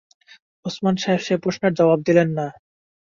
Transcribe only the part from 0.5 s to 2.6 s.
ওসমান সাহেব সে প্রশ্নের জবাব দিলেন না।